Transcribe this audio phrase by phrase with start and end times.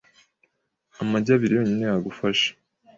[1.01, 2.49] Amagi abiri yonyine yagufasha.